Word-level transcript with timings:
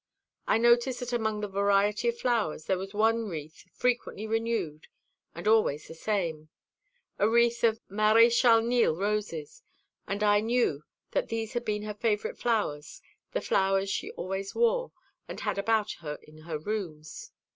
I 0.47 0.57
noticed 0.57 0.99
that 1.01 1.13
among 1.13 1.41
the 1.41 1.47
variety 1.47 2.07
of 2.09 2.17
flowers 2.17 2.65
there 2.65 2.79
was 2.79 2.91
one 2.91 3.29
wreath 3.29 3.65
frequently 3.71 4.25
renewed, 4.25 4.87
and 5.35 5.47
always 5.47 5.87
the 5.87 5.93
same 5.93 6.49
a 7.19 7.29
wreath 7.29 7.63
of 7.63 7.79
Maréchal 7.87 8.65
Niel 8.65 8.95
roses 8.95 9.61
and 10.07 10.23
I 10.23 10.39
knew 10.39 10.83
that 11.11 11.29
these 11.29 11.53
had 11.53 11.63
been 11.65 11.83
her 11.83 11.93
favourite 11.93 12.39
flowers, 12.39 12.99
the 13.33 13.41
flowers 13.41 13.91
she 13.91 14.09
always 14.13 14.55
wore, 14.55 14.91
and 15.27 15.39
had 15.41 15.59
about 15.59 15.91
her 15.99 16.17
in 16.23 16.39
her 16.47 16.57
rooms. 16.57 17.29